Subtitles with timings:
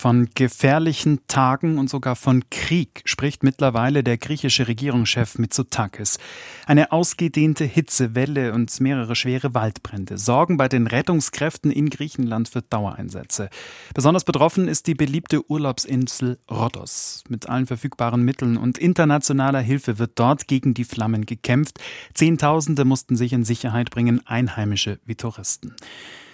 [0.00, 6.18] Von gefährlichen Tagen und sogar von Krieg spricht mittlerweile der griechische Regierungschef Mitsotakis.
[6.64, 13.50] Eine ausgedehnte Hitzewelle und mehrere schwere Waldbrände sorgen bei den Rettungskräften in Griechenland für Dauereinsätze.
[13.92, 17.22] Besonders betroffen ist die beliebte Urlaubsinsel Rhodos.
[17.28, 21.78] Mit allen verfügbaren Mitteln und internationaler Hilfe wird dort gegen die Flammen gekämpft.
[22.14, 25.76] Zehntausende mussten sich in Sicherheit bringen, Einheimische wie Touristen.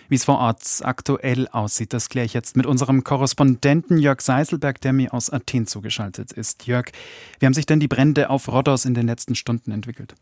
[0.09, 4.81] Wie es vor Ort aktuell aussieht, das kläre ich jetzt mit unserem Korrespondenten Jörg Seiselberg,
[4.81, 6.67] der mir aus Athen zugeschaltet ist.
[6.67, 6.93] Jörg,
[7.41, 10.15] wie haben sich denn die Brände auf Rhodos in den letzten Stunden entwickelt?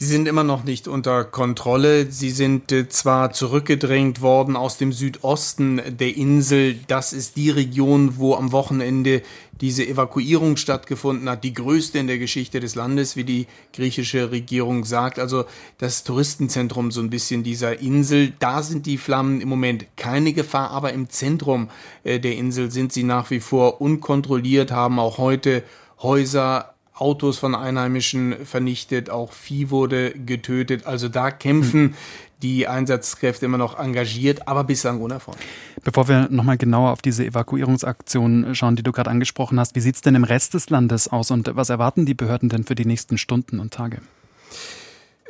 [0.00, 2.12] Sie sind immer noch nicht unter Kontrolle.
[2.12, 6.76] Sie sind äh, zwar zurückgedrängt worden aus dem Südosten der Insel.
[6.86, 9.22] Das ist die Region, wo am Wochenende
[9.60, 14.84] diese Evakuierung stattgefunden hat, die größte in der Geschichte des Landes, wie die griechische Regierung
[14.84, 15.18] sagt.
[15.18, 15.46] Also
[15.78, 18.34] das Touristenzentrum so ein bisschen dieser Insel.
[18.38, 21.70] Da sind die Flammen im Moment keine Gefahr, aber im Zentrum
[22.04, 25.64] äh, der Insel sind sie nach wie vor unkontrolliert, haben auch heute
[26.00, 30.86] Häuser Autos von Einheimischen vernichtet, auch Vieh wurde getötet.
[30.86, 31.94] Also da kämpfen
[32.42, 35.38] die Einsatzkräfte immer noch engagiert, aber bislang ohne Erfolg.
[35.82, 39.96] Bevor wir nochmal genauer auf diese Evakuierungsaktion schauen, die du gerade angesprochen hast, wie sieht
[39.96, 42.84] es denn im Rest des Landes aus und was erwarten die Behörden denn für die
[42.84, 43.98] nächsten Stunden und Tage?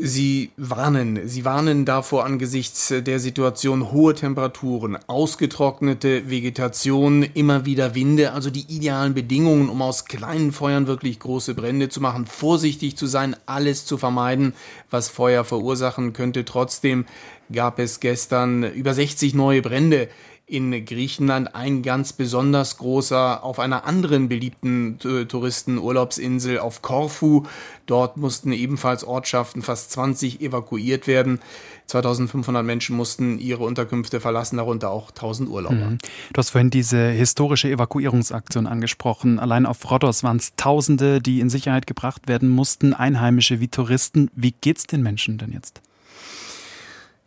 [0.00, 8.32] Sie warnen, sie warnen davor angesichts der Situation hohe Temperaturen, ausgetrocknete Vegetation, immer wieder Winde,
[8.32, 13.08] also die idealen Bedingungen, um aus kleinen Feuern wirklich große Brände zu machen, vorsichtig zu
[13.08, 14.54] sein, alles zu vermeiden,
[14.88, 16.44] was Feuer verursachen könnte.
[16.44, 17.04] Trotzdem
[17.50, 20.08] gab es gestern über 60 neue Brände
[20.48, 27.44] in Griechenland ein ganz besonders großer auf einer anderen beliebten Touristenurlaubsinsel auf Korfu.
[27.86, 31.40] Dort mussten ebenfalls Ortschaften, fast 20 evakuiert werden.
[31.86, 35.74] 2500 Menschen mussten ihre Unterkünfte verlassen, darunter auch 1000 Urlauber.
[35.74, 35.98] Mhm.
[36.32, 39.38] Du hast vorhin diese historische Evakuierungsaktion angesprochen.
[39.38, 44.30] Allein auf Rhodos waren es Tausende, die in Sicherheit gebracht werden mussten, Einheimische wie Touristen.
[44.34, 45.82] Wie geht's den Menschen denn jetzt?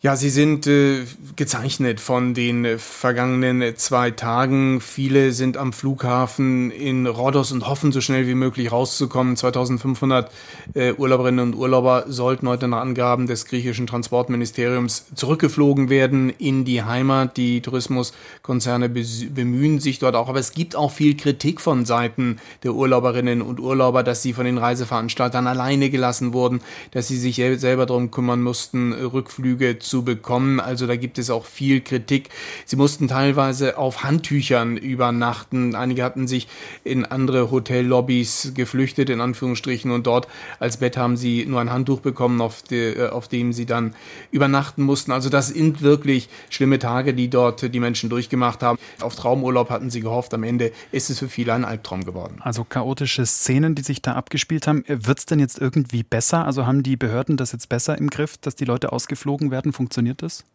[0.04, 4.82] Ja, sie sind äh, gezeichnet von den äh, vergangenen zwei Tagen.
[4.82, 9.38] Viele sind am Flughafen in Rhodos und hoffen, so schnell wie möglich rauszukommen.
[9.38, 10.32] 2500
[10.74, 16.82] äh, Urlauberinnen und Urlauber sollten heute nach Angaben des griechischen Transportministeriums zurückgeflogen werden in die
[16.82, 17.38] Heimat.
[17.38, 20.30] Die Tourismuskonzerne bemühen sich dort auch.
[20.30, 24.46] Aber es gibt auch viel Kritik von Seiten der Urlauberinnen und Urlauber, dass sie von
[24.46, 30.62] den Reiseveranstaltern alleine gelassen wurden, dass sie sich selber darum kümmern mussten, Rückflüge zu bekommen.
[30.62, 32.30] Also da gibt es auch viel Kritik.
[32.66, 35.76] Sie mussten teilweise auf Handtüchern übernachten.
[35.76, 36.48] Einige hatten sich
[36.86, 40.30] in andere Hotellobbys geflüchtet, in Anführungsstrichen, und dort
[40.60, 43.94] als Bett haben sie nur ein Handtuch bekommen, auf, de, äh, auf dem sie dann
[44.32, 45.12] übernachten mussten.
[45.12, 48.80] Also das sind wirklich schlimme Tage, die dort die Menschen durchgemacht haben.
[49.02, 50.34] Auf Traumurlaub hatten sie gehofft.
[50.34, 52.38] Am Ende ist es für viele ein Albtraum geworden.
[52.40, 54.86] Also chaotische Szenen, die sich da abgespielt haben.
[54.88, 56.46] Wird es denn jetzt irgendwie besser?
[56.46, 59.74] Also haben die Behörden das jetzt besser im Griff, dass die Leute ausgeflogen werden?
[59.82, 60.46] Funktioniert das?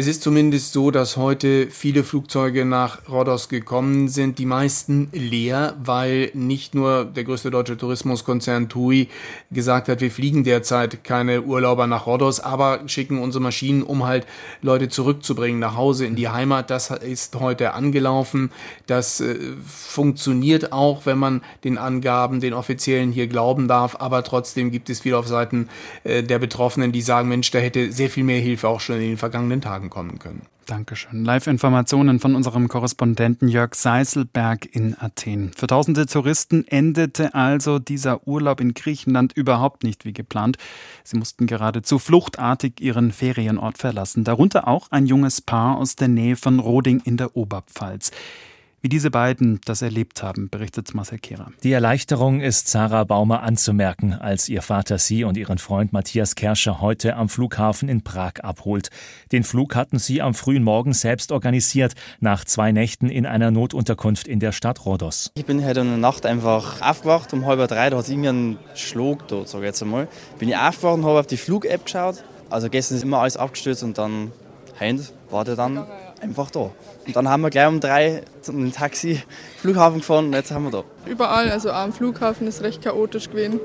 [0.00, 5.76] Es ist zumindest so, dass heute viele Flugzeuge nach Rhodos gekommen sind, die meisten leer,
[5.84, 9.10] weil nicht nur der größte deutsche Tourismuskonzern TUI
[9.50, 14.26] gesagt hat, wir fliegen derzeit keine Urlauber nach Rhodos, aber schicken unsere Maschinen, um halt
[14.62, 16.70] Leute zurückzubringen nach Hause in die Heimat.
[16.70, 18.52] Das ist heute angelaufen.
[18.86, 24.70] Das äh, funktioniert auch, wenn man den Angaben, den offiziellen hier glauben darf, aber trotzdem
[24.70, 25.68] gibt es viele auf Seiten
[26.04, 29.02] äh, der Betroffenen, die sagen, Mensch, da hätte sehr viel mehr Hilfe auch schon in
[29.02, 30.42] den vergangenen Tagen Fragen kommen können.
[30.66, 31.24] Dankeschön.
[31.24, 35.50] Live-Informationen von unserem Korrespondenten Jörg Seiselberg in Athen.
[35.56, 40.58] Für tausende Touristen endete also dieser Urlaub in Griechenland überhaupt nicht wie geplant.
[41.02, 44.22] Sie mussten geradezu fluchtartig ihren Ferienort verlassen.
[44.22, 48.12] Darunter auch ein junges Paar aus der Nähe von Roding in der Oberpfalz.
[48.82, 51.52] Wie diese beiden das erlebt haben, berichtet Marcel Kehrer.
[51.62, 56.80] Die Erleichterung ist Sarah Baumer anzumerken, als ihr Vater sie und ihren Freund Matthias Kerscher
[56.80, 58.88] heute am Flughafen in Prag abholt.
[59.32, 64.26] Den Flug hatten sie am frühen Morgen selbst organisiert, nach zwei Nächten in einer Notunterkunft
[64.26, 65.30] in der Stadt Rhodos.
[65.34, 68.30] Ich bin heute in der Nacht einfach aufgewacht, um halb drei, da hat es irgendwie
[68.30, 70.08] einen Schlag dort, sage ich jetzt einmal.
[70.38, 72.24] Bin ich aufgewacht und habe auf die Flug-App geschaut.
[72.48, 74.32] Also gestern ist immer alles abgestürzt und dann
[74.80, 75.86] heute war der dann
[76.20, 76.70] einfach da.
[77.06, 79.22] Und dann haben wir gleich um drei zum Taxi
[79.58, 80.84] Flughafen gefahren und jetzt haben wir da.
[81.06, 83.60] Überall, also am Flughafen ist recht chaotisch gewesen.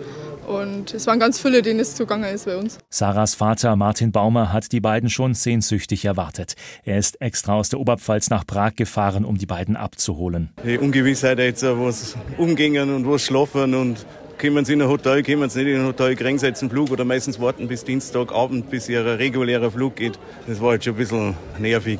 [0.47, 2.77] Und es waren ganz viele, denen es zugange ist bei uns.
[2.89, 6.55] Sarahs Vater Martin Baumer hat die beiden schon sehnsüchtig erwartet.
[6.83, 10.51] Er ist extra aus der Oberpfalz nach Prag gefahren, um die beiden abzuholen.
[10.63, 14.05] Die Ungewissheit jetzt, was umgingen und was schlafen und
[14.39, 16.69] kommen sie in ein Hotel, kommen sie nicht in ein Hotel, kriegen sie jetzt einen
[16.69, 20.19] Flug oder meistens warten bis Dienstagabend, bis ihr regulärer Flug geht.
[20.47, 21.99] Das war jetzt schon ein bisschen nervig.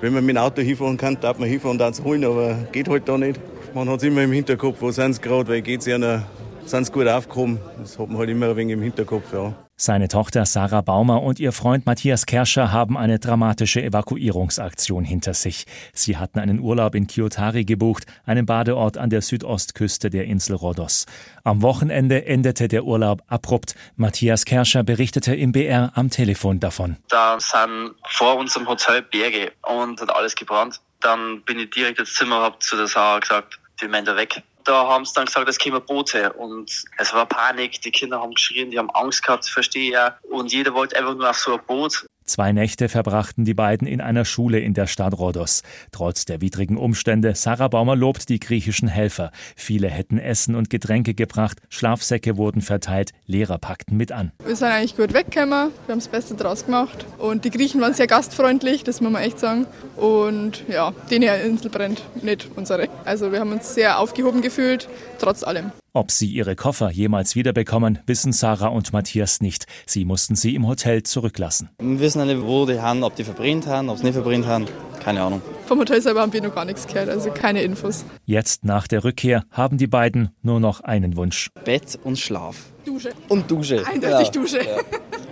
[0.00, 2.88] Wenn man mit dem Auto hinfahren kann, darf man hinfahren und dann holen, aber geht
[2.88, 3.40] halt da nicht.
[3.74, 6.22] Man hat es immer im Hinterkopf, wo sind sie gerade, weil geht es noch
[6.66, 7.60] sind sie gut aufgekommen.
[7.78, 9.32] Das hat man halt immer ein wenig im Hinterkopf.
[9.32, 9.54] Ja.
[9.78, 15.66] Seine Tochter Sarah Baumer und ihr Freund Matthias Kerscher haben eine dramatische Evakuierungsaktion hinter sich.
[15.92, 21.04] Sie hatten einen Urlaub in Kiotari gebucht, einem Badeort an der Südostküste der Insel Rhodos.
[21.44, 23.74] Am Wochenende endete der Urlaub abrupt.
[23.96, 26.96] Matthias Kerscher berichtete im BR am Telefon davon.
[27.08, 30.80] Da sind vor unserem Hotel Berge und hat alles gebrannt.
[31.00, 34.42] Dann bin ich direkt ins Zimmer, habe zu der Sarah gesagt, wir müssen da weg
[34.66, 38.34] da haben sie dann gesagt, es kämen Boote und es war Panik, die Kinder haben
[38.34, 40.18] geschrien, die haben Angst gehabt, verstehe ja.
[40.30, 42.06] Und jeder wollte einfach nur auf so ein Boot.
[42.26, 45.62] Zwei Nächte verbrachten die beiden in einer Schule in der Stadt Rhodos.
[45.92, 49.30] Trotz der widrigen Umstände, Sarah Baumer lobt die griechischen Helfer.
[49.54, 54.32] Viele hätten Essen und Getränke gebracht, Schlafsäcke wurden verteilt, Lehrer packten mit an.
[54.44, 57.06] Wir sind eigentlich gut weggekommen, wir haben das Beste draus gemacht.
[57.18, 59.66] Und die Griechen waren sehr gastfreundlich, das muss man echt sagen.
[59.96, 62.88] Und ja, die Insel brennt, nicht unsere.
[63.04, 64.88] Also wir haben uns sehr aufgehoben gefühlt,
[65.20, 65.70] trotz allem.
[65.96, 69.64] Ob sie ihre Koffer jemals wiederbekommen, wissen Sarah und Matthias nicht.
[69.86, 71.70] Sie mussten sie im Hotel zurücklassen.
[71.78, 74.66] Wir wissen nicht, wo die haben, ob die verbrennt haben, ob sie nicht verbrennt haben.
[75.02, 75.40] Keine Ahnung.
[75.64, 78.04] Vom Hotel selber haben wir noch gar nichts gehört, also keine Infos.
[78.26, 81.48] Jetzt nach der Rückkehr haben die beiden nur noch einen Wunsch.
[81.64, 82.56] Bett und Schlaf.
[82.84, 83.12] Dusche.
[83.28, 83.82] Und Dusche.
[83.86, 84.32] Eindeutig ja.
[84.32, 84.58] Dusche.
[84.58, 84.76] Ja.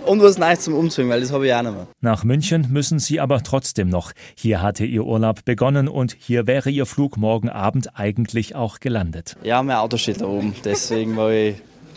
[0.05, 1.87] Und was Neues zum Umzügen, weil das habe ich auch nicht mehr.
[2.01, 4.11] Nach München müssen sie aber trotzdem noch.
[4.35, 9.35] Hier hatte ihr Urlaub begonnen und hier wäre ihr Flug morgen Abend eigentlich auch gelandet.
[9.43, 10.53] Ja, mein Auto steht da oben.
[10.63, 11.55] Deswegen war ich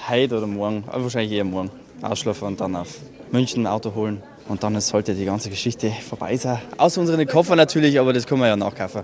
[0.09, 1.71] heute oder morgen, wahrscheinlich eher morgen,
[2.01, 2.97] ausschlafen und dann auf
[3.31, 4.23] München ein Auto holen.
[4.49, 6.59] Und dann sollte die ganze Geschichte vorbei sein.
[6.79, 9.03] Außer unsere Koffer natürlich, aber das können wir ja nachkaufen.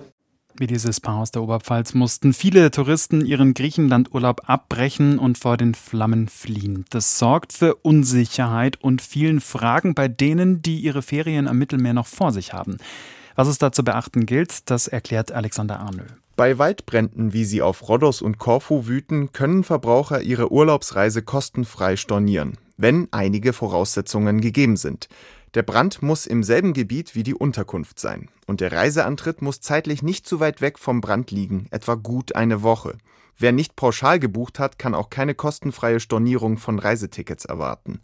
[0.57, 5.75] Wie dieses Paar aus der Oberpfalz mussten viele Touristen ihren Griechenlandurlaub abbrechen und vor den
[5.75, 6.85] Flammen fliehen.
[6.91, 12.07] Das sorgt für Unsicherheit und vielen Fragen bei denen, die ihre Ferien am Mittelmeer noch
[12.07, 12.77] vor sich haben.
[13.35, 16.05] Was es da zu beachten gilt, das erklärt Alexander Arnö.
[16.37, 22.59] Bei Waldbränden, wie sie auf Rhodos und Korfu wüten, können Verbraucher ihre Urlaubsreise kostenfrei stornieren,
[22.77, 25.09] wenn einige Voraussetzungen gegeben sind.
[25.55, 28.29] Der Brand muss im selben Gebiet wie die Unterkunft sein.
[28.47, 32.63] Und der Reiseantritt muss zeitlich nicht zu weit weg vom Brand liegen, etwa gut eine
[32.63, 32.99] Woche.
[33.39, 38.01] Wer nicht pauschal gebucht hat, kann auch keine kostenfreie Stornierung von Reisetickets erwarten.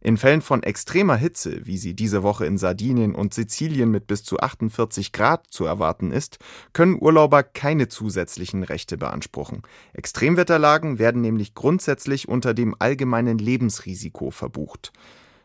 [0.00, 4.24] In Fällen von extremer Hitze, wie sie diese Woche in Sardinien und Sizilien mit bis
[4.24, 6.40] zu 48 Grad zu erwarten ist,
[6.72, 9.62] können Urlauber keine zusätzlichen Rechte beanspruchen.
[9.94, 14.92] Extremwetterlagen werden nämlich grundsätzlich unter dem allgemeinen Lebensrisiko verbucht.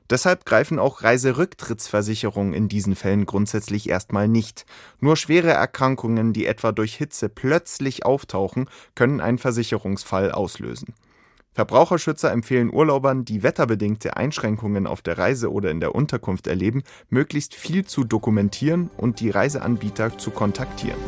[0.10, 4.66] Deshalb greifen auch Reiserücktrittsversicherungen in diesen Fällen grundsätzlich erstmal nicht.
[5.00, 10.94] Nur schwere Erkrankungen, die etwa durch Hitze plötzlich auftauchen, können einen Versicherungsfall auslösen.
[11.54, 17.56] Verbraucherschützer empfehlen Urlaubern, die wetterbedingte Einschränkungen auf der Reise oder in der Unterkunft erleben, möglichst
[17.56, 21.00] viel zu dokumentieren und die Reiseanbieter zu kontaktieren.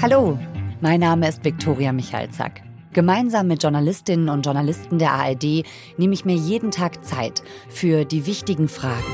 [0.00, 0.38] Hallo,
[0.80, 2.69] mein Name ist Viktoria Michalzack.
[2.92, 5.64] Gemeinsam mit Journalistinnen und Journalisten der ARD
[5.96, 9.04] nehme ich mir jeden Tag Zeit für die wichtigen Fragen.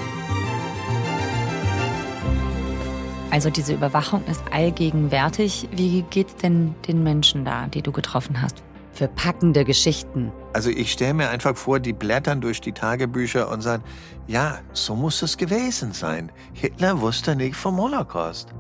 [3.30, 5.68] Also diese Überwachung ist allgegenwärtig.
[5.72, 8.62] Wie geht's denn den Menschen da, die du getroffen hast?
[8.96, 10.32] Für packende Geschichten.
[10.54, 13.84] Also ich stelle mir einfach vor, die blättern durch die Tagebücher und sagen,
[14.26, 16.32] ja, so muss es gewesen sein.
[16.54, 18.54] Hitler wusste nicht vom Holocaust.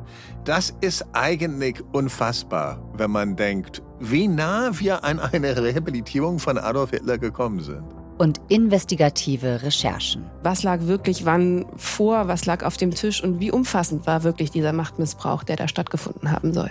[0.44, 6.90] Das ist eigentlich unfassbar, wenn man denkt, wie nah wir an eine Rehabilitierung von Adolf
[6.90, 7.84] Hitler gekommen sind.
[8.18, 10.26] Und investigative Recherchen.
[10.42, 14.50] Was lag wirklich wann vor, was lag auf dem Tisch und wie umfassend war wirklich
[14.50, 16.70] dieser Machtmissbrauch, der da stattgefunden haben soll?